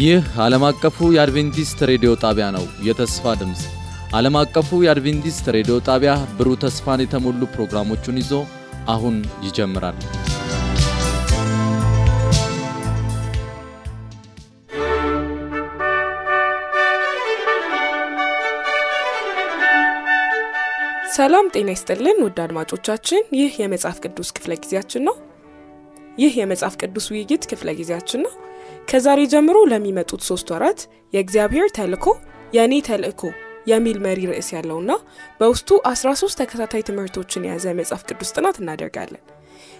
[0.00, 3.62] ይህ ዓለም አቀፉ የአድቬንቲስት ሬዲዮ ጣቢያ ነው። የተስፋ ድምፅ
[4.18, 8.32] ዓለም አቀፉ የአድቬንቲስት ሬዲዮ ጣቢያ ብሩህ ተስፋን የተሞሉ ፕሮግራሞቹን ይዞ
[8.94, 9.98] አሁን ይጀምራል።
[21.14, 25.16] ሰላም ጤና ይስጥልን ውድ አድማጮቻችን፣ ይህ የመጽሐፍ ቅዱስ ክፍለ ጊዜያችን ነው።
[26.18, 28.32] ይህ የመጽሐፍ ቅዱስ ውይይት ክፍለ ጊዜያችን ነው።
[28.88, 30.80] ከዛሬ ጀምሮ ለሚመጡት ሶስት ወራት
[31.14, 32.06] የእግዚአብሔር ተልእኮ
[32.52, 33.22] የእኔ ተልእኮ
[33.66, 34.92] የሚል መሪ ርዕስ ያለውና
[35.40, 39.22] በውስጡ 13 ተከታታይ ትምህርቶችን የያዘ የመጽሐፍ ቅዱስ ጥናት እናደርጋለን።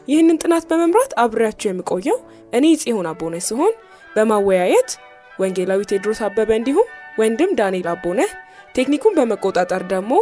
[0.09, 2.19] ይህንን ጥናት በመምራት አብሬያችሁ የምቆየው
[2.59, 3.75] እኔ ጽዮን አቦነ ሲሆን
[4.11, 4.91] በማወያየት
[5.39, 6.89] ወንጌላዊ ቴድሮስ አበበ እንዲሁም
[7.21, 8.31] ወንድም ዳንኤል አቦነህ፣
[8.75, 10.13] ቴክኒኩን በመቆጣጠር ደግሞ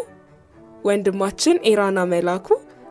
[0.85, 2.47] ወንድማችን ኤራና መላኩ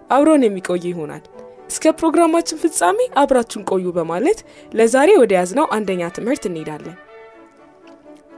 [0.09, 1.23] አብሮን የሚቆይ ይሆናል።
[1.69, 4.39] እስከ ፕሮግራማችን ፍጻሜ አብራችሁን ቆዩ በማለት
[4.71, 6.95] ለዛሬ ወደ ያዝነው አንደኛ ትምህርት እንሄዳለን።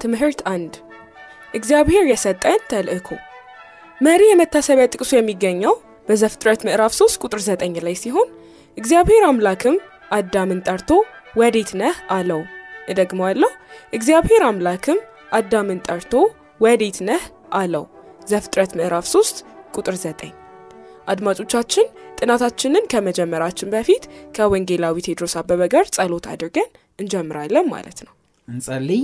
[0.02, 0.74] ትምህርት አንድ
[1.54, 3.10] እግዚአብሔር የሰጠን ተልእኮ።
[4.02, 5.74] መሪ የመታሰቢያ ጥቅሱ የሚገኘው
[6.08, 8.30] በዘፍጥረት ምዕራፍ 3 ቁጥር 9 ላይ ሲሆን
[8.78, 9.78] እግዚአብሔር አምላክም
[10.12, 10.92] አዳምን ጠርቶ
[11.38, 12.42] ወዴት ነህ አለው።
[12.88, 13.52] እደግመዋለሁ።
[13.94, 15.00] እግዚአብሔር አምላክም
[15.32, 16.14] አዳምን ጠርቶ
[16.62, 17.86] ወዴት ነህ አለው።
[18.28, 19.44] ዘፍጥረት ምዕራፍ 3
[19.78, 20.39] ቁጥር 9።
[21.10, 21.88] አድማጮቻችን
[22.20, 24.04] ጥናታችንን ከመጀመራችን በፊት
[24.36, 28.14] ከወንጌላዊ ቴድሮስ አበበ ጋር ጸሎት አድርገን እንጀምራለን ማለት ነው።
[28.48, 29.02] እንጸልይ።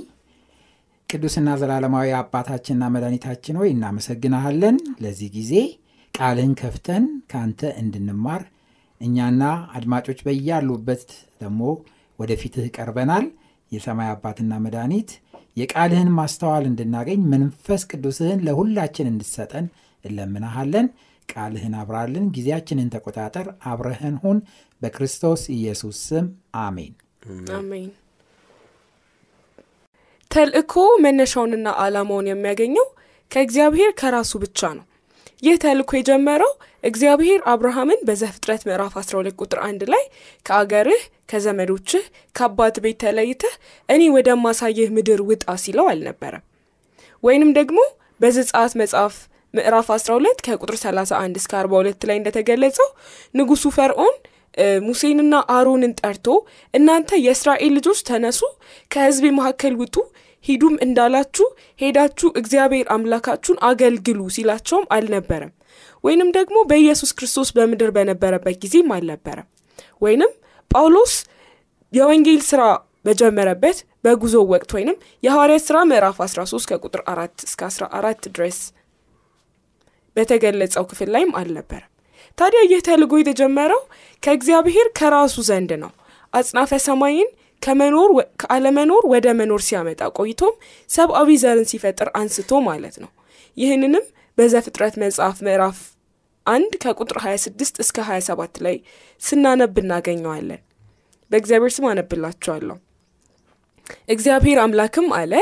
[1.09, 5.52] ቅዱስና ዘላለማዊ አባታችንና መድኃኒታችን ሆይ እናመሰግናሃለን ለዚህ ጊዜ
[6.14, 8.44] ቃልህን ከፍተን ከአንተ እንድንማር
[9.02, 9.44] እኛና
[9.78, 11.06] አድማጮች በያሉበት
[11.42, 11.61] ደግሞ
[12.20, 13.26] ወደፊትህ ቀርበናል።
[13.72, 15.09] የሰማይ አባትና መድኃኒት
[15.58, 19.66] የቃልህን ማስተዋል እንድናገኝ መንፈስ ቅዱስህን ለሁላችን እንድሰጠን
[20.06, 20.88] እለምናሃለን።
[21.30, 24.37] ቃልህን አብራልን፣ ጊዜያችንን ተቆጣጠር፣ አብረህን ሁን።
[24.81, 26.25] በክርስቶስ ኢየሱስ ስም
[26.61, 26.93] አሜን።
[27.58, 27.89] አሜን።
[30.31, 32.87] ተልእኮ መነሻውንና ዓላማውን የሚያገኘው
[33.31, 34.85] ከእግዚአብሔር ከራሱ ብቻ ነው።
[35.43, 36.52] ይህ ተልእኮ የጀመረው
[36.83, 40.03] እግዚአብሔር አብርሃምን በዘፍጥረት ምዕራፍ 12 ቁጥር አንድ ላይ
[40.45, 42.03] ከአገርህ ከዘመዶችህ
[42.35, 43.53] ከአባት ቤት ተለይተህ
[43.89, 46.43] እኔ ወደማሳይህ ምድር ውጣ ሲለው አልነበረም።
[47.23, 47.80] ወይንም ደግሞ
[48.21, 49.15] በዘጸአት መጽሐፍ
[49.55, 52.88] ምዕራፍ 12 ከቁጥር 31 እስከ 42 ላይ እንደተገለጸው
[53.36, 54.16] ንጉሱ ፈርዖን
[54.86, 56.27] ሙሴንና አሮንን ጠርቶ
[56.73, 58.39] እናንተ የእስራኤል ልጆች ተነሱ፣
[58.92, 59.95] ከሕዝቤ መካከል ውጡ፣
[60.45, 61.45] ሂዱም እንዳላችሁ
[61.80, 65.52] ሄዳችሁ እግዚአብሔር አምላካችሁን አገልግሉ ሲላቸውም አልነበረም።
[66.04, 69.48] ወይንም ደግሞ በኢየሱስ ክርስቶስ በምድር በነበረበት ጊዜም አልነበረም።
[70.02, 70.32] ወይንም
[70.71, 71.14] ጳውሎስ
[71.94, 72.61] የወንጌል ስራ
[73.05, 78.58] በጀመረበት በጉዞ ወቅት ወይንም የሐዋርያት ስራ ምዕራፍ 13 ከቁጥር 4 እስከ 14 ድረስ
[80.15, 81.92] በተገለጸው ክፍል ላይም አልነበረም።
[82.37, 83.81] ታዲያ ይህ ተልእኮ የተጀመረው
[84.23, 85.92] ከእግዚአብሔር ከራሱ ዘንድ ነው።
[86.33, 87.30] አጽናፈ ሰማይን
[87.61, 88.09] ከመኖር
[88.42, 90.55] ከአለመኖር ወደ መኖር ሲያመጣ ቆይቶም
[90.89, 93.11] ሰብአዊ ዘርን ሲፈጥር አንስቶ ማለት ነው።
[93.58, 94.05] ይህንንም
[94.37, 95.77] በዘፍጥረት መጽሐፍ ምዕራፍ
[96.45, 98.76] አንድ ከቁጥር 26 እስከ 27 ላይ
[99.21, 100.61] ስናነብ እናገኘዋለን።
[101.32, 102.76] በእግዚአብሔር ስም አነብላችኋለሁ።
[104.14, 105.33] እግዚአብሔር አምላክም አለ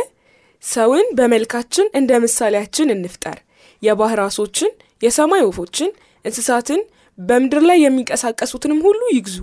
[0.64, 3.40] ሰውን በመልካችን እንደ ምሳሌያችን እንፍጠር፣
[3.84, 4.72] የባህር ዓሦችን፣
[5.02, 5.90] የሰማይ ወፎችን፣
[6.26, 6.82] እንስሳትን፣
[7.18, 9.38] በምድር ላይ የሚንቀሳቀሱትንም ሁሉ ይግዙ።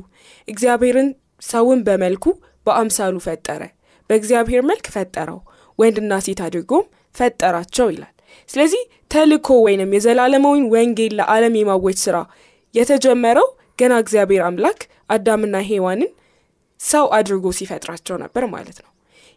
[0.49, 1.09] እግዚአብሔርን
[1.43, 2.25] ሰውን በመልኩ
[2.67, 3.63] በአምሳሉ ፈጠረ፣
[4.11, 5.39] በእግዚአብሔር መልክ ፈጠረው፣
[5.79, 6.85] ወንድና ሴት አድርጎም
[7.15, 8.15] ፈጠራቸው ይላል።
[8.49, 12.17] ስለዚህ ተልእኮ ወይንም የዘላለማዊን ወንጌል ለዓለም የማወጅ ስራ
[12.75, 13.49] የተጀመረው
[13.79, 14.81] ገና እግዚአብሔር አምላክ
[15.11, 16.11] አዳምና ሔዋንን
[16.81, 18.90] ሰው አድርጎ ሲፈጥራቸው ነበር ማለት ነው።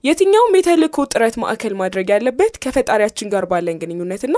[0.03, 4.38] የትኛውም የተልእኮ ጥረት ማዕከል ማድረግ ያለበት ከፈጣሪያችን ጋር ባለን ግንኙነትና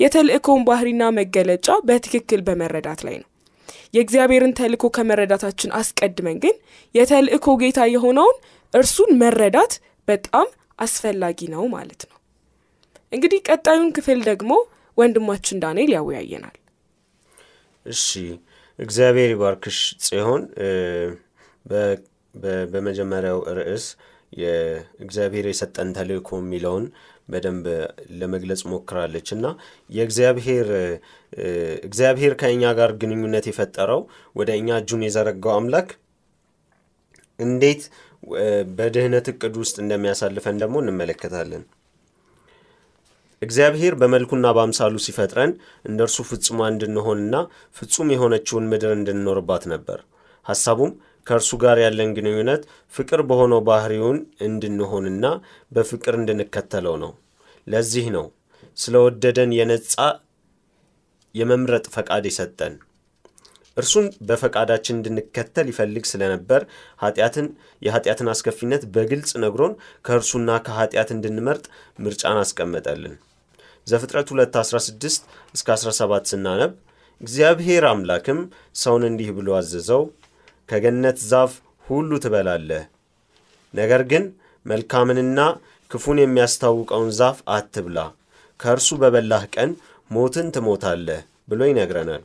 [0.00, 3.28] የተልእኮውን ባህሪና መገለጫ በትክክል በመረዳት ላይ ነው።
[3.94, 6.56] የእግዚአብሔርን ተልእኮ ከመረዳታችን አስቀድመን ግን
[6.94, 8.36] የተልእኮ ጌታ የሆነውን
[8.72, 9.72] እርሱን መረዳት
[10.08, 10.48] በጣም
[10.78, 12.16] አስፈላጊ ነው ማለት ነው።
[13.12, 14.52] እንግዲህ ቀጣዩን ክፍል ደግሞ
[14.98, 16.56] ወንድማችን ዳንኤል ያወያየናል።
[17.86, 18.04] እሺ፣
[18.78, 20.42] እግዚአብሔር ይባርክሽ ጽዮን።
[22.72, 23.84] በመጀመሪያው ርዕስ
[24.32, 26.86] የእግዚአብሔር የሰጠን ተልእኮ የሚለውን
[27.28, 27.66] በደንብ
[28.18, 29.46] ለመግለጽ ሞክራለች እና
[29.90, 30.68] የእግዚአብሔር
[31.86, 34.02] እግዚአብሔር ከእኛ ጋር ግንኙነት የፈጠረው
[34.36, 35.88] ወደ እኛ እጁን የዘረጋው አምላክ
[37.38, 37.82] እንዴት
[38.76, 41.64] በድህነት እቅድ ውስጥ እንደሚያሳልፈን ደግሞ እንመለከታለን።
[43.42, 45.50] እግዚአብሔር በመልኩና በአምሳሉ ሲፈጥረን
[45.84, 47.34] እንደ እርሱ ፍጹማ እንድንሆንና
[47.76, 49.98] ፍጹም የሆነችውን ምድር እንድንኖርባት ነበር።
[50.46, 50.92] ሐሳቡም
[51.26, 52.62] ከእርሱ ጋር ያለን ግንኙነት
[52.94, 55.26] ፍቅር በሆነው ባህሪውን እንድንሆንና
[55.72, 57.12] በፍቅር እንድንከተለው ነው።
[57.66, 58.26] ለዚህ ነው
[58.76, 59.94] ስለወደደን የነጻ
[61.34, 62.74] የመምረጥ ፈቃድ የሰጠን።
[63.76, 66.62] እርሱን በፈቃዳችን እንድንከተል ይፈልግ ስለነበር
[67.02, 67.46] ኃጢአትን
[67.82, 69.72] የኃጢአትን አስከፊነት በግልጽ ነግሮን
[70.06, 71.64] ከእርሱና ከኃጢአት እንድንመርጥ
[72.04, 73.16] ምርጫን አስቀመጠልን።
[73.86, 76.72] ዘፍጥረት 2 16 እስከ 17 ስናነብ
[77.20, 78.40] እግዚአብሔር አምላክም
[78.76, 80.02] ሰውን እንዲህ ብሎ አዘዘው፣
[80.68, 81.52] ከገነት ዛፍ
[81.86, 82.82] ሁሉ ትበላለህ፣
[83.74, 84.24] ነገር ግን
[84.66, 85.40] መልካምንና
[85.90, 87.98] ክፉን የሚያስታውቀውን ዛፍ አትብላ፣
[88.60, 89.70] ከእርሱ በበላህ ቀን
[90.10, 91.20] ሞትን ትሞታለህ
[91.50, 92.22] ብሎ ይነግረናል።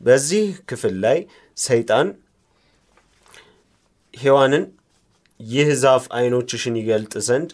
[0.00, 1.18] በዚህ ክፍል ላይ
[1.58, 2.08] ሰይጣን
[4.14, 4.64] ሔዋንን
[5.40, 7.50] ይህ ዛፍ ዓይኖችሽን ይገልጥ ዘንድ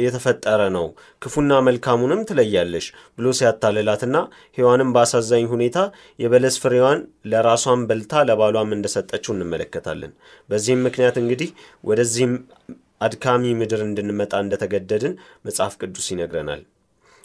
[0.00, 0.86] የተፈጠረ ነው፣
[1.22, 2.86] ክፉና መልካሙንም ትለያለሽ
[3.18, 4.16] ብሎ ሲያታልላትና
[4.58, 5.78] ሔዋንም በአሳዛኝ ሁኔታ
[6.18, 7.00] የበለስ ፍሬዋን
[7.32, 10.12] ለራሷን በልታ ለባሏም እንደሰጠችው እንመለከታለን።
[10.48, 11.50] በዚህም ምክንያት እንግዲህ
[11.84, 12.34] ወደዚህም
[13.00, 15.14] አድካሚ ምድር እንድንመጣ እንደተገደድን
[15.44, 16.62] መጽሐፍ ቅዱስ ይነግረናል።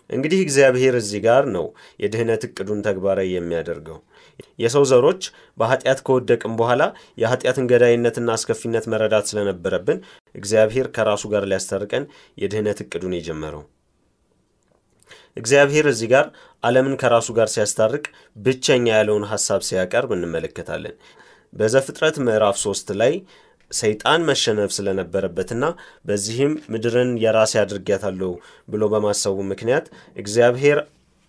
[0.09, 1.65] እንግዲህ እግዚአብሔር እዚህ ጋር ነው
[1.99, 3.99] የድህነት እቅዱን ተግባራዊ የሚያደርገው።
[4.59, 5.21] የሰው ዘሮች
[5.57, 6.83] በኃጢአት ከወደቅም በኋላ
[7.21, 9.99] የኃጢአትን ገዳይነትና አስከፊነት መረዳት ስለነበረብን
[10.35, 12.05] እግዚአብሔር ከራሱ ጋር ሊያስታርቀን
[12.37, 13.63] የድህነት እቅዱን የጀመረው።
[15.37, 16.25] እግዚአብሔር እዚህ ጋር
[16.63, 18.03] ዓለምን ከራሱ ጋር ሲያስታርቅ
[18.37, 20.95] ብቸኛ ያለውን ሐሳብ ሲያቀርብ እንመለከታለን።
[21.53, 23.13] በዘፍጥረት ምዕራፍ ሶስት ላይ
[23.71, 25.65] ሰይጣን መሸነፍ ስለነበረበትና
[26.07, 28.31] በዚህም ምድርን የራሴ አድርጊያታለሁ
[28.67, 29.85] ብሎ በማሰቡ ምክንያት
[30.15, 30.79] እግዚአብሔር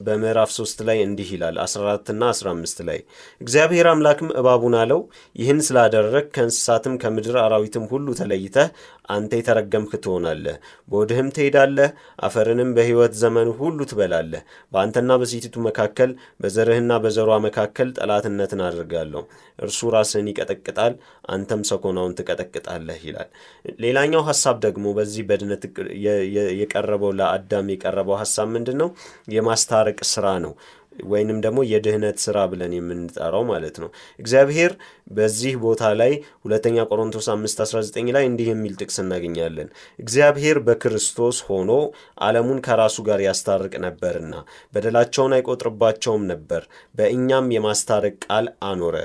[0.00, 2.98] በምዕራፍ 3 ላይ እንዲህ ይላል 14ና 15 ላይ
[3.40, 5.00] እግዚአብሔር አምላክም እባቡን አለው
[5.36, 8.68] ይህን ስላደረግ ከእንስሳትም ከምድር አራዊትም ሁሉ ተለይተህ
[9.08, 10.56] አንተ የተረገምክ ትሆናለህ፣
[10.88, 11.88] በወድህም ትሄዳለህ፣
[12.26, 14.42] አፈርንም በሕይወት ዘመን ሁሉ ትበላለህ።
[14.72, 16.10] በአንተና በሴቲቱ መካከል
[16.40, 19.22] በዘርህና በዘሯ መካከል ጠላትነትን አድርጋለሁ።
[19.58, 20.94] እርሱ ራስህን ይቀጠቅጣል፣
[21.28, 23.28] አንተም ሰኮናውን ትቀጠቅጣለህ ይላል።
[23.84, 25.64] ሌላኛው ሀሳብ ደግሞ በዚህ በድነት
[26.60, 28.88] የቀረበው ለአዳም የቀረበው ሀሳብ ምንድን ነው?
[29.34, 30.54] የማስታረቅ ስራ ነው
[31.08, 33.88] ወይንም ደግሞ የድህነት ስራ ብለን የምንጠራው ማለት ነው።
[34.18, 34.72] እግዚአብሔር
[35.14, 36.12] በዚህ ቦታ ላይ
[36.44, 39.68] ሁለተኛ ቆሮንቶስ 5:19 ላይ እንዲህ የሚል ጥቅስ እናገኛለን።
[39.98, 41.70] እግዚአብሔር በክርስቶስ ሆኖ
[42.24, 44.34] ዓለሙን ከራሱ ጋር ያስታርቅ ነበርና
[44.74, 46.64] በደላቸውን አይቆጥርባቸውም ነበር፣
[46.94, 48.96] በእኛም የማስታረቅ ቃል አኖረ።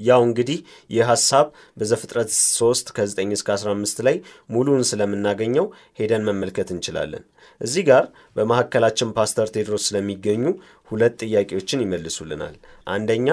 [0.00, 0.58] ያው እንግዲህ
[0.90, 1.46] ይህ ሀሳብ
[1.76, 4.16] በዘፍጥረት 3 ከ9 እስከ 15 ላይ
[4.50, 5.66] ሙሉን ስለምናገኘው
[6.00, 7.24] ሄደን መመልከት እንችላለን።
[7.60, 8.04] እዚህ ጋር
[8.36, 10.44] በመካከላችን ፓስተር ቴድሮስ ስለሚገኙ
[10.90, 12.56] ሁለት ጥያቄዎችን ይመልሱልናል።
[12.88, 13.28] አንደኛ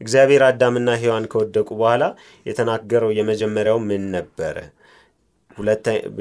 [0.00, 2.04] እግዚአብሔር አዳምና ሔዋን ከወደቁ በኋላ
[2.46, 4.56] የተናገረው የመጀመሪያው ምን ነበረ?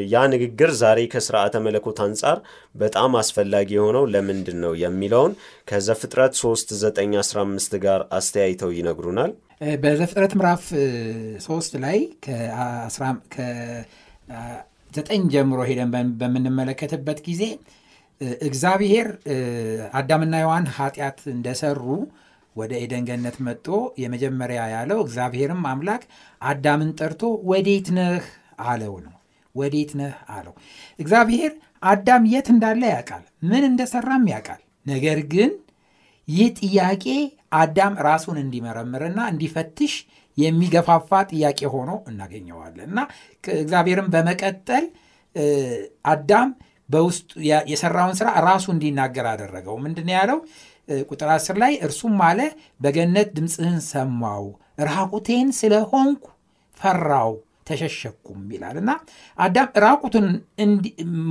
[0.08, 2.38] ያ ንግግር ዛሬ ከስርዓተ መለኮት አንጻር
[2.76, 5.34] በጣም አስፈላጊ የሆነው ለምንድን ነው የሚለውን
[5.68, 9.32] ከዘፍጥረት 3 9 15 ጋር አስተያይተው ይነግሩናል።
[9.84, 10.64] በዘፍጥረት ምዕራፍ
[11.46, 11.98] 3 ላይ
[13.36, 15.92] ከዘጠኝ ጀምሮ ሄደን
[16.22, 17.44] በምንመለከትበት ጊዜ
[18.48, 19.08] እግዚአብሔር
[20.00, 21.82] አዳምና ሔዋን ኃጢአት እንደሰሩ
[22.56, 23.38] ወደ ኤደን ገነት
[23.98, 26.04] የመጀመሪያ ያለው እግዚአብሔርም አምላክ
[26.42, 27.22] አዳምን ጠርቶ
[27.52, 28.26] ወዴት ነህ
[28.66, 29.14] አለው ነው።
[29.56, 30.54] ወዴት ነህ አለው።
[31.00, 31.52] እግዚአብሔር
[31.84, 35.52] አዳም የት እንዳለ ያውቃል፣ ምን እንደሰራም ያውቃል። ነገር ግን
[36.28, 37.06] ይህ ጥያቄ
[37.58, 39.94] አዳም ራሱን እንዲመረምርና እንዲፈትሽ
[40.38, 43.00] የሚገፋፋ ጥያቄ ሆኖ እናገኘዋለን እና
[43.58, 44.86] እግዚአብሔርም በመቀጠል
[46.12, 46.50] አዳም
[46.90, 47.30] በውስጡ
[47.72, 50.40] የሰራውን ስራ ራሱ እንዲናገር አደረገው። ምንድን ያለው?
[51.08, 52.40] ቁጥር 10 ላይ እርሱም አለ
[52.80, 54.44] በገነት ድምፅህን ሰማው፣
[54.88, 56.24] ራቁቴን ስለሆንኩ
[56.78, 57.32] ፈራው
[57.68, 58.92] ተሸሸኩም ይላል እና
[59.38, 60.28] አዳም ራቁቱን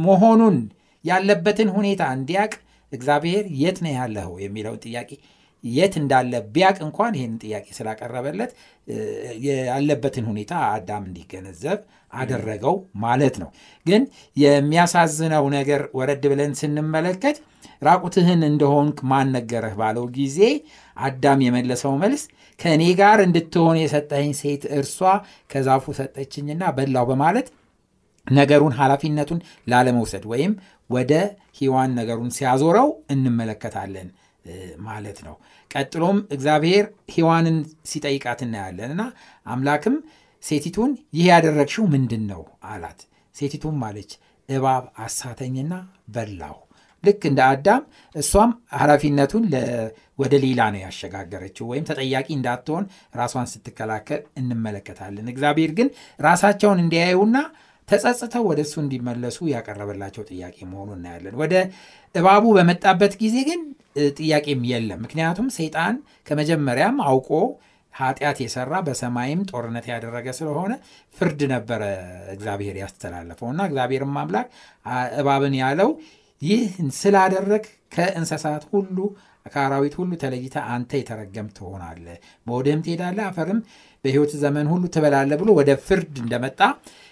[0.05, 0.57] መሆኑን
[1.05, 2.53] ያለበትን ሁኔታ እንዲያቅ
[2.93, 5.11] እግዚአብሔር የት ነው ያለኸው የሚለውን ጥያቄ
[5.65, 8.53] የት እንዳለ ቢያቅ እንኳን ይህን ጥያቄ ስላቀረበለት
[9.69, 11.81] ያለበትን ሁኔታ አዳም እንዲገነዘብ
[12.13, 13.51] አደረገው ማለት ነው።
[13.87, 14.03] ግን
[14.37, 17.37] የሚያሳዝነው ነገር ወረድ ብለን ስንመለከት
[17.83, 20.41] ራቁትህን እንደሆንክ ማን ነገረህ ባለው ጊዜ
[20.97, 22.23] አዳም የመለሰው መልስ
[22.61, 24.99] ከእኔ ጋር እንድትሆን የሰጠኝ ሴት እርሷ
[25.51, 27.49] ከዛፉ ሰጠችኝና በላው በማለት
[28.27, 29.39] ነገሩን ኃላፊነቱን
[29.71, 30.53] ላለመውሰድ ወይም
[30.91, 31.13] ወደ
[31.59, 34.09] ሔዋን ነገሩን ሲያዞረው እንመለከታለን
[34.87, 35.35] ማለት ነው።
[35.71, 36.85] ቀጥሎም እግዚአብሔር
[37.15, 37.57] ሔዋንን
[37.91, 39.05] ሲጠይቃት እናያለን እና
[39.47, 39.97] አምላክም
[40.45, 43.01] ሴቲቱን ይህ ያደረግሽው ምንድን ነው አላት።
[43.35, 44.13] ሴቲቱም አለች
[44.49, 45.75] እባብ አሳተኝና
[46.09, 46.57] በላሁ።
[47.05, 47.83] ልክ እንደ አዳም
[48.17, 49.45] እሷም ኃላፊነቱን
[50.19, 52.85] ወደ ሌላ ነው ያሸጋገረችው ወይም ተጠያቂ እንዳትሆን
[53.17, 55.89] ራሷን ስትከላከል እንመለከታለን። እግዚአብሔር ግን
[56.21, 57.37] ራሳቸውን እንዲያዩና
[57.89, 61.55] ተጸጽተው ወደ እሱ እንዲመለሱ ያቀረበላቸው ጥያቄ መሆኑን እናያለን። ወደ
[62.15, 63.61] እባቡ በመጣበት ጊዜ ግን
[64.17, 65.95] ጥያቄም የለም። ምክንያቱም ሰይጣን
[66.29, 67.31] ከመጀመሪያም አውቆ
[67.95, 70.73] ኃጢአት የሰራ በሰማይም ጦርነት ያደረገ ስለሆነ
[71.17, 71.83] ፍርድ ነበረ
[72.35, 74.47] እግዚአብሔር ያስተላለፈው እና እግዚአብሔርም አምላክ
[75.21, 75.91] እባብን ያለው
[76.43, 76.63] ይህ
[76.99, 77.65] ስላደረግ
[77.95, 78.97] ከእንስሳት ሁሉ
[79.47, 82.17] ከአራዊት ሁሉ ተለይተ አንተ የተረገም ትሆናለህ፣
[82.47, 83.61] በወደህም ትሄዳለህ፣ አፈርም
[84.05, 86.61] በሕይወት ዘመን ሁሉ ትበላለህ ብሎ ወደ ፍርድ እንደመጣ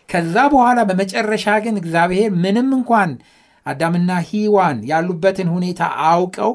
[0.09, 3.11] ከዛ በኋላ በመጨረሻ ግን እግዚአብሔር ምንም እንኳን
[3.67, 6.53] አዳምና ሔዋን ያሉበትን ሁኔታ አውቀው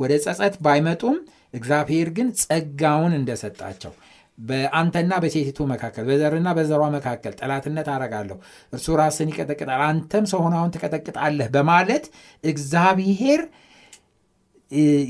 [0.00, 1.16] ወደ ጸጸት ባይመጡም
[1.54, 3.92] እግዚአብሔር ግን ጸጋውን እንደሰጣቸው
[4.38, 8.36] በአንተና በሴቲቱ መካከል በዘርና በዘሯ መካከል ጠላትነት አረጋለሁ፣
[8.72, 10.42] እርሱ ራስን ይቀጠቅጣል፣ አንተም ሰው
[10.74, 12.04] ትቀጠቅጣለህ በማለት
[12.44, 13.42] እግዚአብሔር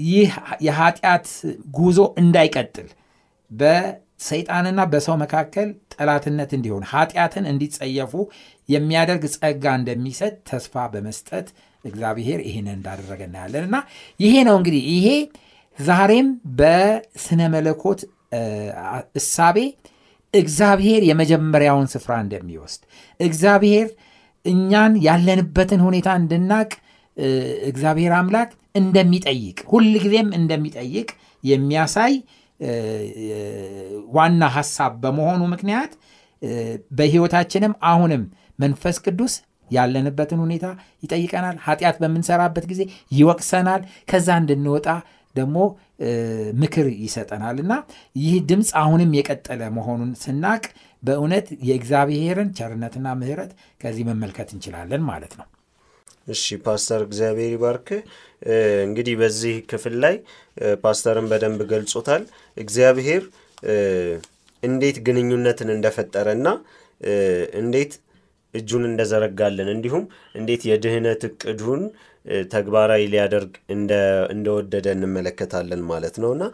[0.07, 0.31] ይህ
[0.67, 1.27] የኃጢአት
[1.77, 2.89] ጉዞ እንዳይቀጥል
[3.51, 8.13] በሰይጣንና በሰው መካከል ጠላትነት እንዲሆን ኃጢአትን እንዲጸየፉ
[8.69, 11.49] የሚያደርግ ጸጋ እንደሚሰጥ ተስፋ በመስጠት
[11.85, 13.77] እግዚአብሔር ይህን እንዳደረገ እናያለን። እና
[14.21, 15.09] ይሄ ነው እንግዲህ ይሄ
[15.79, 18.01] ዛሬም በስነ መለኮት
[19.21, 19.59] እሳቤ
[20.35, 22.83] እግዚአብሔር የመጀመሪያውን ስፍራ እንደሚወስድ
[23.21, 23.87] እግዚአብሔር
[24.45, 26.71] እኛን ያለንበትን ሁኔታ እንድናቅ
[27.71, 31.09] እግዚአብሔር አምላክ እንደሚጠይቅ ሁል ጊዜም እንደሚጠይቅ
[31.45, 32.15] የሚያሳይ
[34.17, 35.93] ዋና ሐሳብ በመሆኑ ምክንያት
[36.99, 38.23] በሕይወታችንም አሁንም
[38.59, 39.35] መንፈስ ቅዱስ
[39.71, 40.67] ያለንበትን ሁኔታ
[41.03, 42.83] ይጠይቀናል። ኃጢአት በምንሰራበት ጊዜ
[43.13, 44.89] ይወቅሰናል። ከዛ እንድንወጣ
[45.35, 45.57] ደግሞ
[46.61, 47.73] ምክር ይሰጠናል እና
[48.17, 50.63] ይህ ድምፅ አሁንም የቀጠለ መሆኑን ስናቅ
[51.03, 53.51] በእውነት የእግዚአብሔርን ቸርነትና ምሕረት
[53.83, 55.47] ከዚህ መመልከት እንችላለን ማለት ነው።
[56.29, 57.89] እሺ ፓስተር እግዚአብሔር ይባርክ።
[58.87, 60.15] እንግዲህ በዚህ ክፍል ላይ
[60.83, 62.23] ፓስተርን በደንብ ገልጾታል።
[62.57, 63.23] እግዚአብሔር
[64.63, 66.49] እንዴት ግንኙነትን እንደፈጠረና
[67.61, 67.93] እንዴት
[68.55, 71.83] እጁን እንደዘረጋልን እንዲሁም እንዴት የድህነት እቅዱን
[72.53, 73.53] ተግባራዊ ሊያደርግ
[74.35, 76.45] እንደወደደ እንመለከታለን ማለት ነው እና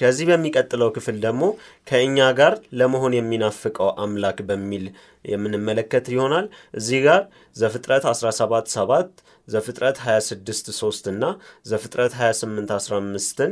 [0.00, 1.44] ከዚህ በሚቀጥለው ክፍል ደግሞ
[1.86, 4.84] ከእኛ ጋር ለመሆን የሚናፍቀው አምላክ በሚል
[5.24, 7.22] የምንመለከት ይሆናል። እዚህ ጋር
[7.56, 11.24] ዘፍጥረት 17 7 ዘፍጥረት 26 3 እና
[11.66, 13.50] ዘፍጥረት 28 15ን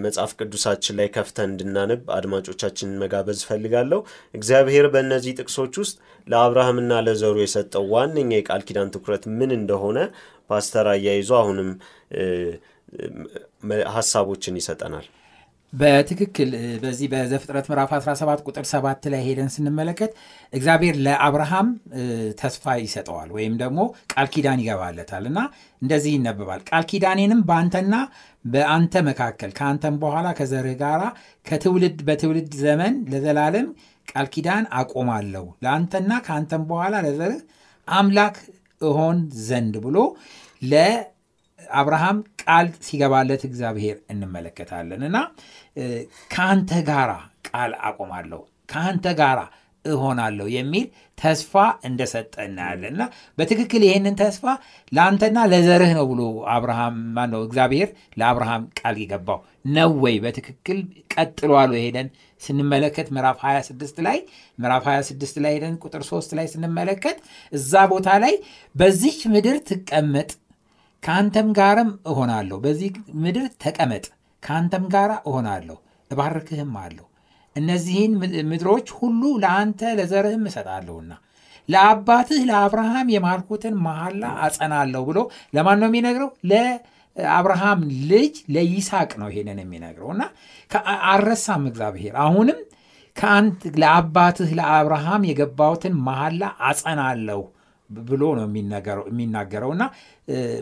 [0.00, 4.00] መጽሐፍ ቅዱሳችን ላይ ከፍተን እንድናነብ አድማጮቻችንን መጋበዝ እፈልጋለሁ።
[4.34, 9.98] እግዚአብሔር በእነዚህ ጥቅሶች ውስጥ ለአብርሃምና ለዘሩ የሰጠው ዋነኛ የቃል ኪዳን ትኩረት ምን እንደሆነ
[10.50, 11.70] ፓስተር አያይዞ አሁንም
[13.94, 15.06] ሀሳቦችን ይሰጠናል።
[15.72, 16.50] በትክክል
[16.82, 20.12] በዚህ በዘፍጥረት ምዕራፍ 17 ቁጥር 7 ላይ ሄደን ስንመለከት
[20.52, 21.68] እግዚአብሔር ለአብርሃም
[22.40, 23.80] ተስፋ ይሰጠዋል ወይም ደግሞ
[24.14, 25.38] ቃል ኪዳን ይገባለታል እና
[25.82, 27.94] እንደዚህ ይነበባል። ቃል ኪዳኔንም በአንተና
[28.44, 31.02] በአንተ መካከል ከአንተም በኋላ ከዘርህ ጋር
[31.46, 33.68] ከትውልድ በትውልድ ዘመን ለዘላለም
[34.08, 37.40] ቃል ኪዳን አቆማለሁ ለአንተና ከአንተም በኋላ ለዘርህ
[37.88, 38.36] አምላክ
[38.80, 39.96] እሆን ዘንድ ብሎ
[41.70, 45.16] ለአብርሃም ቃል ሲገባለት እግዚአብሔር እንመለከታለን እና
[46.32, 47.10] ከአንተ ጋራ
[47.48, 49.40] ቃል አቆማለሁ ከአንተ ጋራ
[49.84, 50.86] እሆናለሁ የሚል
[51.18, 51.52] ተስፋ
[51.88, 53.02] እንደሰጠ እናያለን እና
[53.38, 54.44] በትክክል ይህንን ተስፋ
[54.92, 56.22] ለአንተና ለዘርህ ነው ብሎ
[56.54, 57.88] አብርሃም ማነው እግዚአብሔር
[58.20, 59.38] ለአብርሃም ቃል የገባው
[59.70, 60.14] ነው ወይ?
[60.24, 60.78] በትክክል
[61.14, 62.08] ቀጥሏል ሄደን
[62.40, 64.18] ስንመለከት ምዕራፍ 26 ላይ
[64.58, 67.18] ምዕራፍ 26 ላይ ሄደን ቁጥር 3 ላይ ስንመለከት
[67.52, 68.36] እዛ ቦታ ላይ
[68.74, 70.30] በዚች ምድር ትቀመጥ
[71.02, 72.90] ከአንተም ጋርም እሆናለሁ፣ በዚህ
[73.22, 74.04] ምድር ተቀመጥ
[74.42, 75.76] ከአንተም ጋር እሆናለሁ፣
[76.10, 77.06] እባርክህም አለሁ።
[77.56, 78.12] እነዚህን
[78.50, 81.12] ምድሮች ሁሉ ለአንተ ለዘርህም እሰጣለሁና
[81.68, 85.18] ለአባትህ ለአብርሃም የማልኩትን መሐላ አጸናለሁ ብሎ
[85.54, 86.30] ለማን ነው የሚነግረው?
[86.50, 87.80] ለአብርሃም
[88.10, 90.22] ልጅ ለይስሐቅ ነው ይሄንን የሚነግረው። እና
[91.10, 92.60] አልረሳም እግዚአብሔር አሁንም
[93.80, 97.40] ለአባትህ ለአብርሃም የገባሁትን መሐላ አጸናለሁ
[97.90, 98.44] ብሎ ነው
[99.08, 99.84] የሚናገረው እና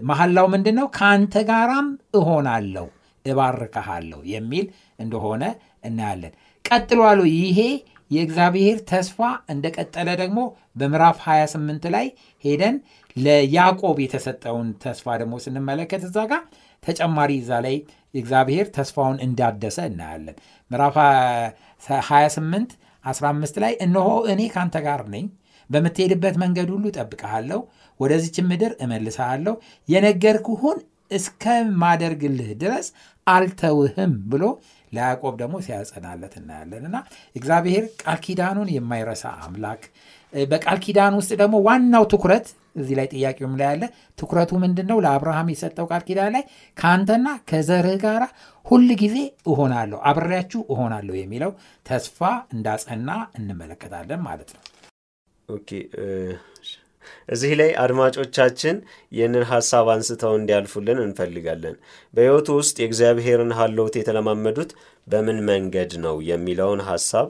[0.03, 0.87] መሐላው ምንድን ነው?
[0.97, 2.87] ከአንተ ጋራም እሆናለሁ
[3.25, 4.67] እባርክሃለሁ የሚል
[4.99, 5.43] እንደሆነ
[5.85, 7.61] እናያለን። ቀጥሏሉ። ይሄ
[8.11, 9.19] የእግዚአብሔር ተስፋ
[9.53, 10.39] እንደቀጠለ ደግሞ
[10.77, 12.07] በምዕራፍ 28 ላይ
[12.45, 12.77] ሄደን
[13.17, 16.43] ለያዕቆብ የተሰጠውን ተስፋ ደግሞ ስንመለከት እዛ ጋር
[16.83, 17.77] ተጨማሪ እዛ ላይ
[18.15, 20.37] እግዚአብሔር ተስፋውን እንዳደሰ እናያለን።
[20.71, 20.97] ምዕራፍ
[21.83, 22.73] 28
[23.05, 25.27] 15 ላይ እነሆ እኔ ካንተ ጋር ነኝ፣
[25.71, 27.61] በምትሄድበት መንገድ ሁሉ እጠብቅሃለሁ፣
[28.01, 29.55] ወደዚች ምድር እመልስሃለሁ፣
[29.89, 30.79] የነገርኩህን
[31.19, 32.87] እስከማደርግልህ ድረስ
[33.27, 34.45] አልተውህም ብሎ
[34.93, 36.97] ለያዕቆብ ደግሞ ሲያጸናለት እናያለን። እና
[37.37, 39.83] እግዚአብሔር ቃል ኪዳኑን የማይረሳ አምላክ።
[40.33, 42.47] በቃል ኪዳን ውስጥ ደግሞ ዋናው ትኩረት
[42.77, 43.85] እዚህ ላይ ጥያቄውም ላይ ያለ
[44.19, 44.99] ትኩረቱ ምንድን ነው?
[45.05, 46.43] ለአብርሃም የሰጠው ቃል ኪዳን ላይ
[46.77, 48.23] ከአንተና ከዘርህ ጋር
[48.67, 49.17] ሁል ጊዜ
[49.51, 51.53] እሆናለሁ አብሬያችሁ እሆናለሁ የሚለው
[51.87, 52.21] ተስፋ
[52.55, 54.63] እንዳጸና እንመለከታለን ማለት ነው።
[55.49, 55.71] okay
[57.29, 58.77] እዚህ ላይ አድማጮቻችን
[59.13, 61.77] ይህንን ሀሳብ አንስተው እንዲያልፉልን እንፈልጋለን።
[62.15, 64.71] በሕይወቱ ውስጥ የእግዚአብሔርን ሀለውት የተለማመዱት
[65.07, 67.29] በምን መንገድ ነው የሚለውን ሀሳብ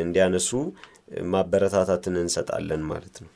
[0.00, 0.50] እንዲያነሱ
[1.30, 3.30] ማበረታታትን እንሰጣለን ማለት ነው።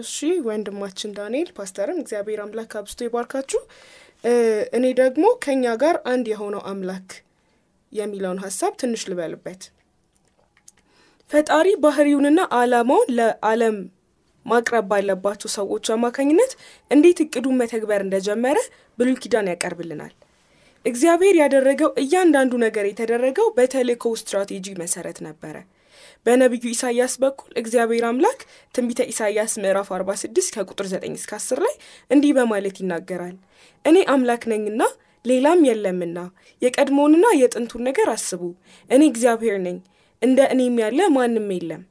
[0.00, 0.14] እሺ
[0.46, 3.60] ወንድማችን ዳንኤል ፓስተርም እግዚአብሔር አምላክ አብስቶ ይባርካችሁ።
[4.76, 7.08] እኔ ደግሞ ከኛ ጋር አንድ የሆነው አምላክ
[7.92, 9.62] የሚለውን ሀሳብ ትንሽ ልበልበት።
[11.30, 13.76] ፈጣሪ ባህሪውንና አላማውን ለዓለም
[14.46, 16.52] ማቅረብ ባለባቸው ሰዎች አማካኝነት
[16.90, 18.58] እንዴት እቅዱን መተግበር እንደጀመረ
[18.98, 20.12] ብሉይ ኪዳን ያቀርብልናል።
[20.84, 25.56] እግዚአብሔር ያደረገው እያንዳንዱ ነገር የተደረገው በተልእኮው ስትራቴጂ መሰረት ነበረ።
[26.26, 28.38] በነቢዩ ኢሳይያስ በኩል እግዚአብሔር አምላክ
[28.74, 31.74] ትንቢተ ኢሳይያስ ምዕራፍ 46 ከቁጥር 9 እስከ 10 ላይ
[32.10, 33.36] እንዲህ በማለት ይናገራል።
[33.84, 34.80] እኔ አምላክ ነኝና
[35.24, 36.18] ሌላም የለምና
[36.62, 38.42] የቀድሞውንና የጥንቱን ነገር አስቡ።
[38.90, 39.78] እኔ እግዚአብሔር ነኝ፣
[40.22, 41.82] እንደ እኔም ያለ ማንም የለም።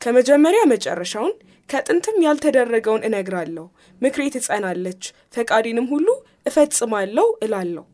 [0.00, 1.32] ከመጀመሪያ መጨረሻውን
[1.68, 3.64] ከጥንትም ያልተደረገውን እነግራለሁ።
[4.02, 5.02] ምክሬ ትጸናለች፣
[5.34, 6.08] ፈቃዴንም ሁሉ
[6.46, 7.84] እፈጽማለሁ እላለሁ።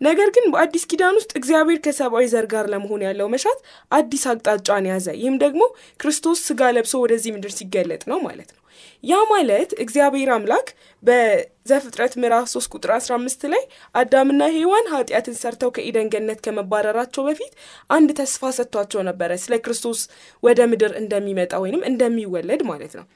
[0.00, 3.58] ነገር ግን በአዲስ ኪዳን ውስጥ እግዚአብሔር ከሰብአዊ ዘር ጋር ለመሆን ያለው መሻት
[3.92, 5.62] አዲስ አቅጣጫን ያዘ። ይህም ደግሞ
[6.00, 8.58] ክርስቶስ ስጋ ለብሶ ወደዚህ ምድር ሲገለጥ ነው ማለት ነው።
[9.04, 10.66] ያ ማለት እግዚአብሔር አምላክ
[11.02, 13.62] በዘፍጥረት ምዕራፍ 3 ቁጥር 15 ላይ
[13.94, 17.52] አዳምና ሔዋን ኃጢአትን ሰርተው ከኢደን ገነት ከመባረራቸው በፊት
[17.90, 20.00] አንድ ተስፋ ሰጥቷቸው ነበረ፣ ስለ ክርስቶስ
[20.42, 23.06] ወደ ምድር እንደሚመጣ ወይንም እንደሚወለድ ማለት ነው።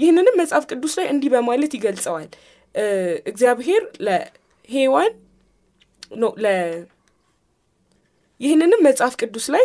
[0.00, 2.30] ይህንንም መጽሐፍ ቅዱስ ላይ እንዲህ በማለት ይገልጸዋል።
[3.26, 5.12] እግዚአብሔር ለሔዋን
[6.36, 6.48] ለ
[8.40, 9.64] ይህንንም መጽሐፍ ቅዱስ ላይ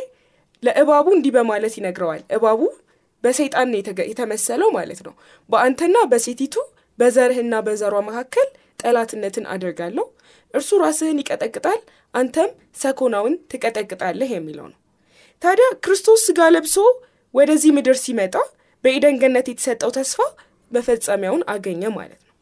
[0.63, 2.62] ለእባቡ እንዲህ በማለት ይነግረዋል። እባቡ
[3.24, 3.72] በሰይጣን
[4.10, 5.13] የተመሰለው ማለት ነው።
[5.50, 6.56] በአንተና በሴቲቱ
[7.00, 8.48] በዘርህና በዘሯ መካከል
[8.80, 10.06] ጠላትነትን አደርጋለሁ፣
[10.54, 11.80] እርሱ ራስህን ይቀጠቅጣል፣
[12.13, 12.50] አንተም
[12.82, 14.77] ሰኮናውን ትቀጠቅጣለህ የሚለው ነው።
[15.42, 16.75] ታዲያ ክርስቶስ ስጋ ለብሶ
[17.34, 18.36] ወደዚህ ምድር ሲመጣ
[18.84, 20.20] በኢደን ገነት የተሰጠው ተስፋ
[20.72, 22.34] መፈጸሚያውን አገኘ ማለት ነው።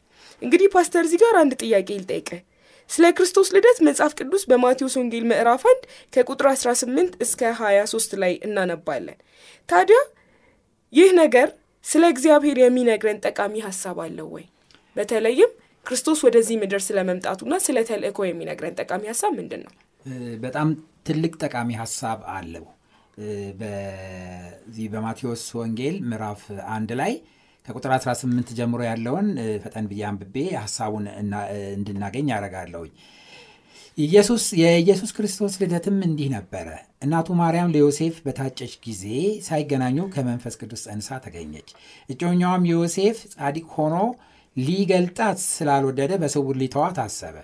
[0.42, 2.40] እንግዲህ ፓስተር እዚህ ጋር አንድ ጥያቄ ልጠይቅህ።
[2.90, 9.18] ስለ ክርስቶስ ልደት መጽሐፍ ቅዱስ በማቴዎስ ወንጌል ምዕራፍ 1 ከቁጥር 18 እስከ 23 ላይ እናነባለን።
[9.68, 9.98] ታዲያ
[10.92, 11.48] ይህ ነገር
[11.84, 14.44] ስለ እግዚአብሔር የሚነግረን ጠቃሚ ሀሳብ አለው ወይ?
[14.96, 15.50] በተለይም
[15.86, 19.72] ክርስቶስ ወደዚህ ምድር ስለ መምጣቱና ስለ ተልእኮ የሚነግረን ጠቃሚ ሀሳብ ምንድን ነው?
[20.44, 20.68] በጣም
[21.06, 22.64] ትልቅ ጠቃሚ ሀሳብ አለው።
[23.60, 26.42] በዚህ በማቴዎስ ወንጌል ምዕራፍ
[26.74, 27.12] አንድ ላይ
[27.66, 29.28] ከቁጥር 18 ጀምሮ ያለውን
[29.64, 31.06] ፈጠን ብዬ አንብቤ ሀሳቡን
[31.74, 32.92] እንድናገኝ ያደርጋለሁኝ።
[33.98, 36.66] ኢየሱስ የኢየሱስ ክርስቶስ ልደትም እንዲህ ነበረ።
[37.04, 39.04] እናቱ ማርያም ለዮሴፍ በታጨች ጊዜ
[39.46, 41.68] ሳይገናኙ ከመንፈስ ቅዱስ ጸንሳ ተገኘች።
[42.08, 43.96] እጮኛዋም ዮሴፍ ጻድቅ ሆኖ
[44.56, 47.36] ሊገልጣት ስላልወደደ በስውር ሊተዋት አሰበ።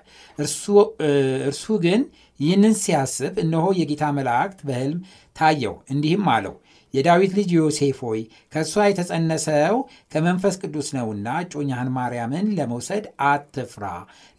[1.48, 2.02] እርሱ ግን
[2.40, 5.00] ይህንን ሲያስብ እነሆ የጌታ መላእክት በሕልም
[5.36, 6.54] ታየው፣ እንዲህም አለው
[6.94, 8.20] የዳዊት ልጅ ዮሴፍ ሆይ
[8.52, 9.76] ከእሷ የተጸነሰው
[10.12, 13.84] ከመንፈስ ቅዱስ ነውና እጮኛህን ማርያምን ለመውሰድ አትፍራ፣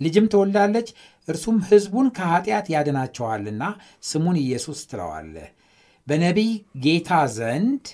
[0.02, 0.90] ልጅም ትወልዳለች፣
[1.28, 3.64] እርሱም ሕዝቡን ከኃጢአት ያድናቸዋልና
[4.04, 5.50] ስሙን ኢየሱስ ትለዋለህ።
[6.08, 6.52] በነቢይ
[6.86, 7.86] ጌታ ዘንድ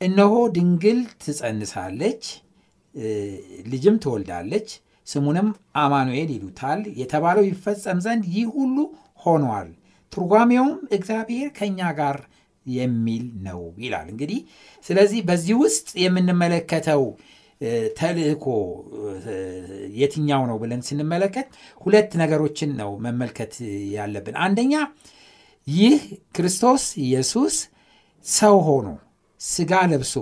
[0.00, 2.24] እነሆ ድንግል ትጸንሳለች፣
[3.72, 4.68] ልጅም ትወልዳለች፣
[5.06, 5.48] ስሙንም
[5.82, 8.76] አማኑኤል ይሉታል የተባለው ይፈጸም ዘንድ ይህ ሁሉ
[9.22, 9.68] ሆኗል።
[10.12, 12.16] ትርጓሜውም እግዚአብሔር ከእኛ ጋር
[12.74, 14.40] የሚል ነው ይላል። እንግዲህ
[14.84, 17.02] ስለዚህ በዚህ ውስጥ የምንመለከተው
[17.98, 18.44] ተልእኮ
[19.98, 21.48] የትኛው ነው ብለን ስንመለከት
[21.80, 23.54] ሁለት ነገሮችን ነው መመልከት
[23.94, 24.74] ያለብን። አንደኛ
[25.66, 25.96] ይህ
[26.36, 27.56] ክርስቶስ ኢየሱስ
[28.26, 28.88] ሰው ሆኖ
[29.40, 30.14] ስጋ ለብሶ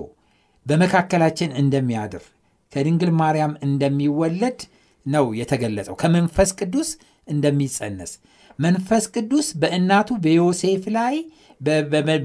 [0.66, 2.24] በመካከላችን እንደሚያድር
[2.72, 4.60] ከድንግል ማርያም እንደሚወለድ
[5.06, 6.88] ነው የተገለጸው። ከመንፈስ ቅዱስ
[7.28, 8.12] እንደሚጸነስ
[8.58, 11.14] መንፈስ ቅዱስ በእናቱ በዮሴፍ ላይ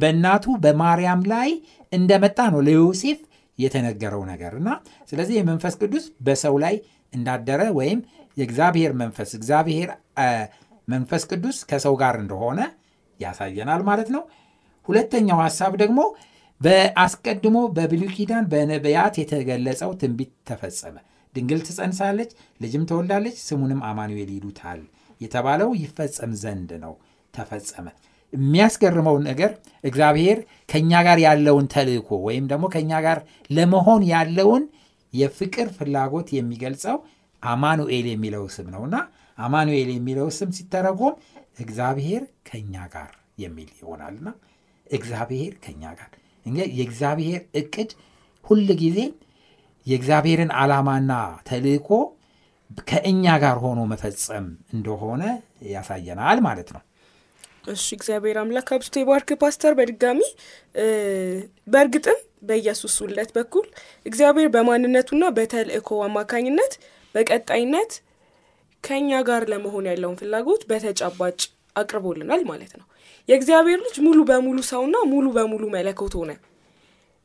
[0.02, 1.50] በእናቱ በማርያም ላይ
[1.94, 3.20] እንደመጣ ነው ለዮሴፍ
[3.60, 4.70] የተነገረው ነገር እና
[5.10, 6.76] ስለዚህ የመንፈስ ቅዱስ በሰው ላይ
[7.14, 8.00] እንዳደረ ወይም
[8.38, 9.90] የእግዚአብሔር መንፈስ እግዚአብሔር
[10.88, 12.60] መንፈስ ቅዱስ ከሰው ጋር እንደሆነ
[13.20, 14.24] ያሳየናል ማለት ነው።
[14.88, 16.00] ሁለተኛው ሀሳብ ደግሞ
[16.62, 20.96] በአስቀድሞ በብሉይ ኪዳን በነቢያት የተገለጸው ትንቢት ተፈጸመ።
[21.36, 24.82] ድንግል ትጸንሳለች፣ ልጅም ትወልዳለች፣ ስሙንም አማኑኤል ይሉታል
[25.22, 26.94] የተባለው ይፈጸም ዘንድ ነው።
[27.34, 27.88] ተፈጸመ።
[28.34, 29.52] የሚያስገርመው ነገር
[29.84, 30.38] እግዚአብሔር
[30.70, 34.64] ከእኛ ጋር ያለውን ተልእኮ ወይም ደግሞ ከእኛ ጋር ለመሆን ያለውን
[35.14, 36.98] የፍቅር ፍላጎት የሚገልጸው
[37.44, 38.96] አማኑኤል የሚለው ስም ነውና
[39.38, 41.16] አማኑኤል የሚለው ስም ሲተረጎም
[41.64, 43.12] እግዚአብሔር ከእኛ ጋር
[43.44, 44.30] የሚል ይሆናልና
[44.88, 46.10] እግዚአብሔር ከእኛ ጋር
[46.76, 47.92] የእግዚአብሔር እቅድ
[48.46, 49.00] ሁል ጊዜ
[49.88, 51.12] የእግዚአብሔርን ዓላማና
[51.48, 51.90] ተልእኮ
[52.90, 55.24] ከእኛ ጋር ሆኖ መፈጸም እንደሆነ
[55.70, 56.82] ያሳየናል ማለት ነው።
[57.72, 60.20] እሺ እግዚአብሔር አምላክ አብዝቶ ይባርክ ፓስተር። በድጋሚ
[61.68, 63.66] በእርግጥም በኢየሱስ ውለት በኩል
[64.06, 66.74] እግዚአብሔር በማንነቱና በተልእኮ አማካኝነት
[67.16, 67.92] በቀጣይነት
[68.84, 71.40] ከእኛ ጋር ለመሆን ያለውን ፍላጎት በተጨባጭ
[71.76, 72.86] አቅርቦልናል ማለት ነው።
[73.30, 76.32] የእግዚአብሔር ልጅ ሙሉ በሙሉ ሰውና ሙሉ በሙሉ መለኮት ሆነ።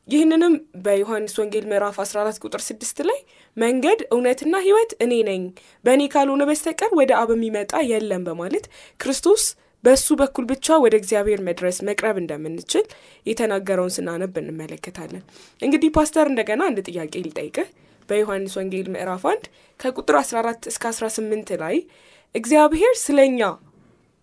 [0.09, 0.53] ይህንንም
[0.85, 3.19] በዮሐንስ ወንጌል ምዕራፍ 14 ቁጥር 6 ላይ
[3.57, 5.42] መንገድ እውነትና ሕይወት እኔ ነኝ፣
[5.85, 8.66] በእኔ ካልሆነ በስተቀር ወደ አብ የሚመጣ የለም በማለት
[9.01, 9.45] ክርስቶስ
[9.85, 12.85] በሱ በኩል ብቻ ወደ እግዚአብሔር መድረስ መቅረብ እንደምንችል
[13.27, 15.25] የተናገረውን ስናነብ እንመለከታለን።
[15.62, 17.69] እንግዲህ ፓስተር እንደገና አንድ ጥያቄ ሊጠይቅህ
[18.09, 21.77] በዮሐንስ ወንጌል ምዕራፍ 1 ከቁጥር 14 እስከ 18 ላይ
[22.35, 23.40] እግዚአብሔር ስለኛ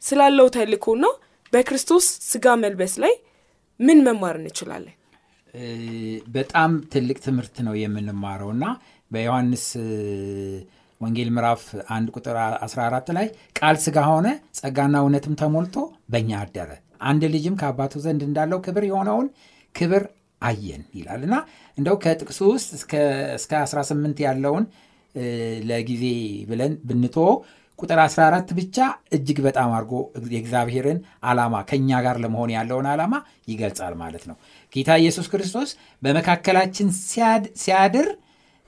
[0.02, 1.06] ስላለው ተልእኮና
[1.54, 3.13] በክርስቶስ ስጋ መልበስ ላይ
[3.80, 4.93] ምን መማር እንችላለን?
[6.34, 8.66] በጣም ትልቅ ትምህርት ነው የምንማረው እና
[9.12, 9.66] በዮሐንስ
[11.02, 12.36] ወንጌል ምዕራፍ 1 ቁጥር
[12.66, 13.28] 14 ላይ
[13.60, 14.28] ቃል ስጋ ሆነ
[14.60, 15.76] ጸጋና እውነትም ተሞልቶ
[16.13, 16.70] በእኛ አደረ።
[17.10, 19.28] አንድ ልጅም ከአባቱ ዘንድ እንዳለው ክብር የሆነውን
[19.76, 20.04] ክብር
[20.42, 21.36] አየን ይላል እና
[21.78, 22.94] እንደው ከጥቅሱ ውስጥ እስከ
[23.63, 24.66] 18 ያለውን
[25.70, 26.04] ለጊዜ
[26.50, 27.18] ብለን ብንቶ
[27.80, 28.78] ቁጥር 14 ብቻ
[29.16, 29.94] እጅግ በጣም አድርጎ
[30.34, 33.14] የእግዚአብሔርን ዓላማ ከእኛ ጋር ለመሆን ያለውን ዓላማ
[33.52, 34.36] ይገልጻል ማለት ነው።
[34.74, 35.70] ጌታ ኢየሱስ ክርስቶስ
[36.02, 36.90] በመካከላችን
[37.64, 38.10] ሲያድር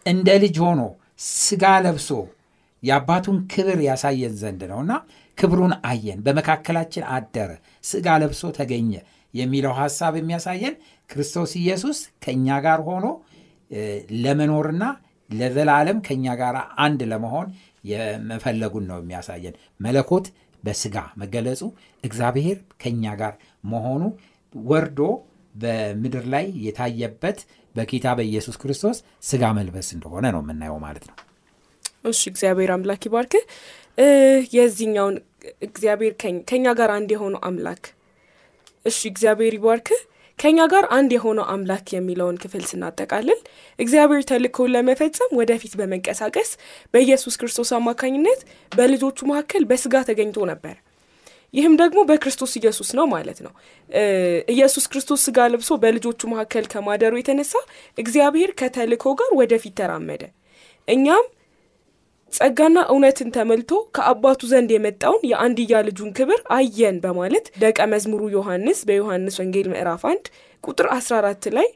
[0.06, 0.82] እንደ ልጅ ሆኖ
[1.28, 2.10] ስጋ ለብሶ
[2.84, 4.94] የአባቱን ክብር ያሳየን ዘንድ ነውና
[5.38, 7.50] ክብሩን አየን፣ በመካከላችን አደረ፣
[7.84, 8.91] ስጋ ለብሶ ተገኘ
[9.34, 10.76] የሚለው ሐሳብ የሚያሳየን
[11.10, 13.06] ክርስቶስ ኢየሱስ ከእኛ ጋር ሆኖ
[14.24, 14.84] ለመኖርና
[15.30, 17.48] ለዘላለም ከእኛ ጋር አንድ ለመሆን
[17.86, 20.28] የመፈለጉን ነው የሚያሳየን። መለኮት
[20.63, 21.62] በስጋ መገለጹ
[22.04, 23.34] እግዚአብሔር ከእኛ ጋር
[23.71, 24.04] መሆኑ
[24.54, 25.00] ወርዶ
[25.56, 27.39] በምድር ላይ የታየበት
[27.76, 31.15] በጌታ በኢየሱስ ክርስቶስ ስጋ መልበስ እንደሆነ ነው የምናየው ማለት ነው።
[32.10, 33.43] እሺ እግዚአብሔር አምላክ ይባርክህ።
[34.56, 35.15] የዚህኛውን
[35.67, 36.13] እግዚአብሔር
[36.50, 37.84] ከኛ ጋር አንድ የሆነው አምላክ
[38.86, 40.02] እሺ እግዚአብሔር ይባርክህ።
[40.39, 43.39] ከኛ ጋር አንድ የሆነው አምላክ የሚለውን ክፍል ስናጠቃልል
[43.80, 46.50] እግዚአብሔር ተልእኮውን ለመፈጸም ወደፊት በመንቀሳቀስ
[46.93, 50.76] በኢየሱስ ክርስቶስ አማካኝነት በልጆቹ መካከል በስጋ ተገኝቶ ነበር።
[51.54, 53.54] ይህም ደግሞ በክርስቶስ ኢየሱስ ነው ማለት ነው።
[54.54, 57.54] ኢየሱስ ክርስቶስ ስጋ ለብሶ በልጆቹ መካከል ከማደሩ የተነሳ
[57.98, 60.24] እግዚአብሔር ከተልእኮ ጋር ወደፊት ተራመደ።
[60.88, 61.26] እኛም
[62.36, 69.36] ጸጋና እውነትን ተመልቶ ከአባቱ ዘንድ የመጣውን የአንድያ ልጁን ክብር አየን በማለት ደቀ መዝሙሩ ዮሐንስ በዮሐንስ
[69.41, 70.30] ወንጌል ምዕራፍ 1
[70.63, 71.67] ቁጥር 14 ላይ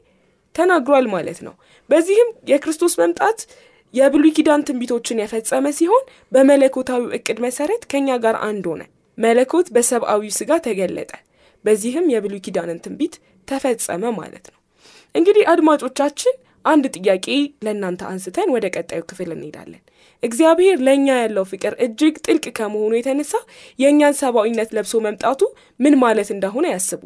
[0.54, 1.54] ተናግሯል ማለት ነው።
[1.90, 3.40] በዚህም የክርስቶስ መምጣት
[3.94, 8.82] የብሉይ ኪዳን ትንቢቶችን የፈጸመ ሲሆን በመለኮታዊው እቅድ መሰረት ከእኛ ጋር አንድ ሆነ።
[9.18, 11.10] መለኮት በሰብአዊ ስጋ ተገለጠ።
[11.64, 13.14] በዚህም የብሉይ ኪዳንን ትንቢት
[13.48, 14.58] ተፈጸመ ማለት ነው።
[15.14, 17.26] እንግዲህ አድማጮቻችን አንድ ጥያቄ
[17.64, 19.82] ለእናንተ አንስተን ወደ ቀጣዩ ክፍል እንሄዳለን።
[20.22, 23.32] እግዚአብሔር ለእኛ ያለው ፍቅር እጅግ ጥልቅ ከመሆኑ የተነሳ
[23.78, 25.40] የእኛን ሰብአዊነት ለብሶ መምጣቱ
[25.80, 27.02] ምን ማለት እንደሆነ ያስቡ።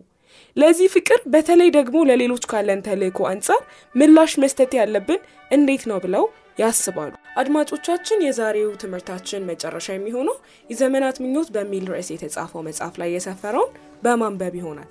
[0.56, 3.60] ለዚህ ፍቅር በተለይ ደግሞ ለሌሎች ካለን ተልእኮ አንጻር
[3.94, 6.26] ምላሽ መስጠት ያለብን እንዴት ነው ብለው
[6.58, 10.36] ያስባሉ። አድማጮቻችን፣ የዛሬው ትምህርታችን መጨረሻ የሚሆነው
[10.70, 14.90] የዘመናት ምኞት በሚል ርዕስ የተጻፈው መጽሐፍ ላይ የሰፈረውን በማንበብ ይሆናል።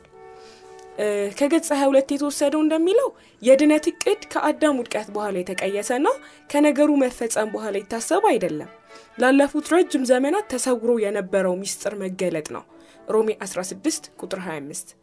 [1.38, 3.08] ከገጽ 22 የተወሰደው እንደሚለው
[3.42, 6.08] የድነት እቅድ ከአዳም ውድቀት በኋላ የተቀየሰና
[6.50, 8.70] ከነገሩ መፈጸም በኋላ የታሰበ አይደለም።
[9.18, 12.64] ላለፉት ረጅም ዘመናት ተሰውሮ የነበረው ሚስጥር መገለጥ ነው።
[13.08, 14.94] ሮሜ 16 ቁጥር 25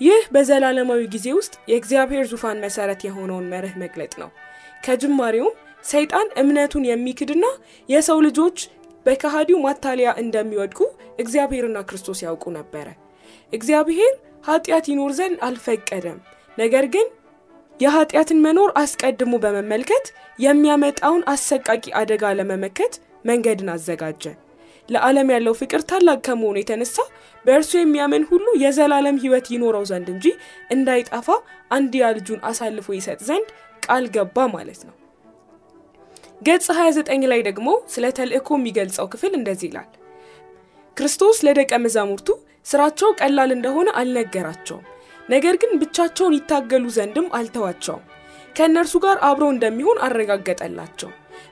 [0.00, 4.30] ይህ በዘላለማዊ ጊዜ ውስጥ የእግዚአብሔር ዙፋን መሰረት የሆነውን መርህ መግለጥ ነው።
[4.84, 7.44] ከጅማሬውም ሰይጣን እምነቱን የሚክድና
[7.88, 8.58] የሰው ልጆች
[9.06, 10.80] በከሃዲው ማታለያ እንደሚወድቁ
[11.18, 12.88] እግዚአብሔርና ክርስቶስ ያውቁ ነበረ።
[13.52, 16.18] እግዚአብሔር ኃጢአት ይኖር ዘንድ አልፈቀደም።
[16.58, 17.06] ነገር ግን
[17.80, 20.06] የኃጢአትን መኖር አስቀድሞ በመመልከት
[20.38, 24.24] የሚያመጣውን አሰቃቂ አደጋ ለመመከት መንገድን አዘጋጀ።
[24.88, 26.96] ለዓለም ያለው ፍቅር ታላቅ ከመሆኑ የተነሳ
[27.44, 30.26] በእርሱ የሚያምን ሁሉ የዘላለም ሕይወት ይኖረው ዘንድ እንጂ
[30.70, 31.28] እንዳይጠፋ
[31.70, 33.48] አንድያ ልጁን አሳልፎ ይሰጥ ዘንድ
[33.86, 34.94] ቃል ገባ ማለት ነው።
[36.42, 39.88] ገጽ 29 ላይ ደግሞ ስለ ተልእኮ የሚገልጸው ክፍል እንደዚህ ይላል።
[40.96, 42.28] ክርስቶስ ለደቀ መዛሙርቱ
[42.66, 44.86] ስራቸው ቀላል እንደሆነ አልነገራቸውም።
[45.28, 48.04] ነገር ግን ብቻቸውን ይታገሉ ዘንድም አልተዋቸውም።
[48.56, 51.10] ከእነርሱ ጋር አብሮ እንደሚሆን አረጋገጠላቸው።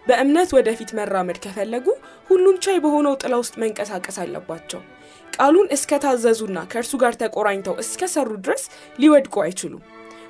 [0.09, 1.87] በእምነት ወደፊት መራመድ ከፈለጉ
[2.31, 4.81] ሁሉን ቻይ በሆነው ጥላ ውስጥ መንቀሳቀስ አለባቸው።
[5.33, 8.65] ቃሉን እስከ ታዘዙና ከእርሱ ጋር ተቆራኝተው እስከ ሰሩ ድረስ
[8.99, 9.85] ሊወድቁ አይችሉም።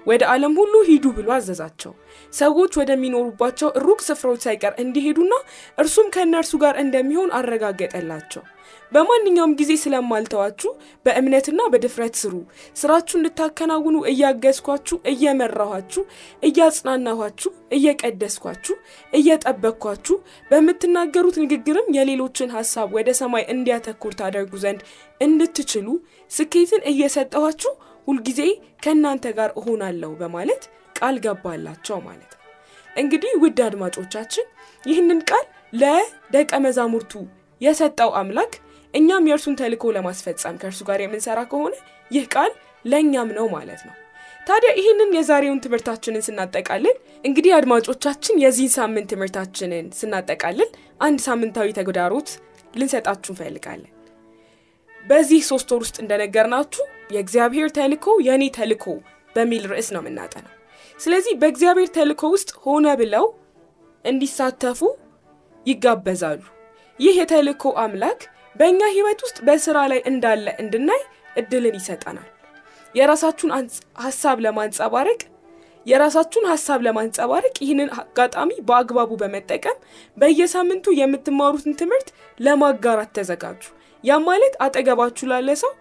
[0.07, 1.93] ወደ ዓለም ሁሉ ሂዱ ብሎ አዘዛቸው።
[2.33, 5.33] ሰዎች ወደሚኖሩባቸው ሩቅ ስፍራዎች ሳይቀር እንዲሄዱና
[5.79, 8.45] እርሱም ከእነርሱ ጋር እንደሚሆን አረጋገጠላቸው።
[8.92, 10.70] በማንኛውም ጊዜ ስለማልተዋችሁ
[11.07, 12.35] በእምነትና በድፍረት ስሩ።
[12.77, 16.03] ስራችሁ እንድታከናውኑ እያገዝኳችሁ፣ እየመራኋችሁ፣
[16.49, 18.77] እያጽናናኋችሁ፣ እየቀደስኳችሁ፣
[19.12, 20.16] እየጠበቅኳችሁ
[20.51, 24.83] በምትናገሩት ንግግርም የሌሎችን ሀሳብ ወደ ሰማይ እንዲያተኩር ታደርጉ ዘንድ
[25.20, 25.88] እንድትችሉ
[26.31, 27.72] ስኬትን እየሰጠኋችሁ
[28.09, 28.40] ሁልጊዜ
[28.85, 30.62] ከእናንተ ጋር እሆናለሁ በማለት
[30.99, 32.42] ቃል ገባላቸው ማለት ነው።
[32.96, 34.46] እንግዲህ ውድ አድማጮቻችን
[34.85, 37.12] ይህንን ቃል ለደቀ መዛሙርቱ
[37.61, 38.53] የሰጠው አምላክ
[38.97, 41.75] እኛም የእርሱን ተልእኮ ለማስፈጸም ከእርሱ ጋር የምንሰራ ከሆነ
[42.11, 42.53] ይህ ቃል
[42.85, 43.95] ለእኛም ነው ማለት ነው።
[44.47, 52.29] ታዲያ ይህንን የዛሬውን ትምህርታችንን ስናጠቃልል እንግዲህ አድማጮቻችን የዚህን ሳምንት ትምህርታችንን ስናጠቃልል አንድ ሳምንታዊ ተግዳሮት
[52.75, 53.93] ልንሰጣችሁ እንፈልጋለን።
[55.07, 58.85] በዚህ ሶስት ወር ውስጥ እንደነገርናችሁ የእግዚአብሔር ተልኮ የእኔ ተልኮ
[59.37, 60.53] በሚል ርዕስ ነው የምናጠነው።
[61.01, 63.27] ስለዚህ በእግዚአብሔር ተልኮ ውስጥ ሆነ ብለው
[64.05, 64.81] እንዲሳተፉ
[65.67, 66.41] ይጋበዛሉ።
[67.01, 68.21] ይህ የተልኮ አምላክ
[68.61, 71.03] በእኛ ህይወት ውስጥ በስራ ላይ እንዳለ እንድናይ
[71.37, 72.29] እድልን ይሰጠናል።
[72.95, 73.53] የራሳችሁን
[74.05, 75.21] ሀሳብ ለማንጸባረቅ
[75.87, 79.77] የራሳችሁን ሀሳብ ለማንጸባረቅ ይህንን አጋጣሚ በአግባቡ በመጠቀም
[80.16, 82.09] በየሳምንቱ የምትማሩትን ትምህርት
[82.40, 83.62] ለማጋራት ተዘጋጁ።
[84.05, 85.73] ያም ማለት አጠገባችሁ ላለ ሰው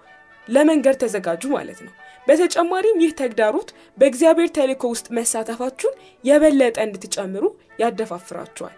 [0.47, 1.93] ለመንገድ ተዘጋጁ ማለት ነው።
[2.27, 7.43] በተጨማሪም ይህ ተግዳሮት በእግዚአብሔር ተልእኮ ውስጥ መሳተፋችሁን የበለጠ እንድትጨምሩ
[7.81, 8.77] ያደፋፍራችኋል።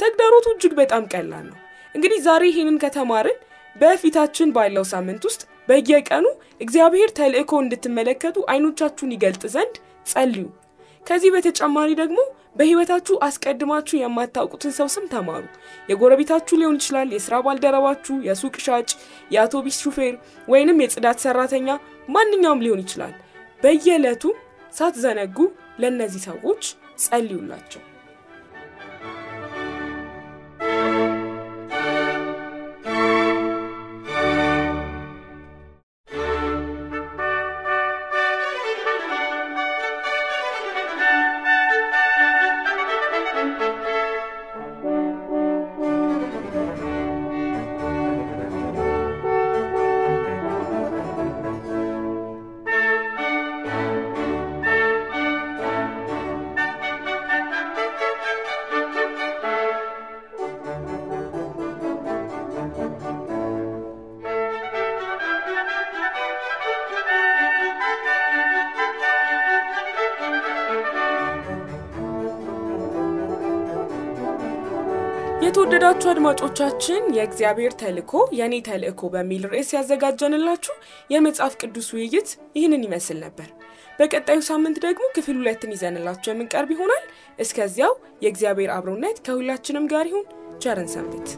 [0.00, 1.58] ተግዳሮቱ እጅግ በጣም ቀላል ነው።
[1.94, 3.38] እንግዲህ ዛሬ ይህንን ከተማርን
[3.76, 6.26] በፊታችን ባለው ሳምንት ውስጥ በየቀኑ
[6.60, 9.74] እግዚአብሔር ተልእኮ እንድትመለከቱ አይኖቻችሁን ይገልጥ ዘንድ
[10.06, 10.44] ጸልዩ።
[11.06, 12.18] ከዚህ በተጨማሪ ደግሞ
[12.56, 15.44] በህይወታችሁ አስቀድማችሁ የማታውቁትን ሰው ስም ተማሩ።
[15.88, 18.90] የጎረቤታችሁ ሊሆን ይችላል፣ የስራ ባልደረባችሁ፣ የሱቅ ሻጭ፣
[19.30, 20.14] የአውቶቢስ ሹፌር
[20.48, 21.68] ወይንም የጽዳት ሰራተኛ፣
[22.08, 23.14] ማንኛውም ሊሆን ይችላል።
[23.60, 24.24] በየዕለቱ
[24.72, 25.38] ሳትዘነጉ
[25.78, 26.62] ለእነዚህ ሰዎች
[27.04, 27.82] ጸልዩላቸው።
[75.74, 80.74] የተወደዳችሁ አድማጮቻችን የእግዚአብሔር ተልእኮ የእኔ ተልእኮ በሚል ርዕስ ያዘጋጀንላችሁ
[81.10, 83.48] የመጽሐፍ ቅዱስ ውይይት ይህንን ይመስል ነበር።
[83.98, 87.06] በቀጣዩ ሳምንት ደግሞ ክፍል ሁለትን ይዘንላቸው የምንቀርብ ይሆናል።
[87.38, 90.26] እስከዚያው የእግዚአብሔር አብሮነት ከሁላችንም ጋር ይሁን።
[90.62, 91.30] ቸርን ሰንብት።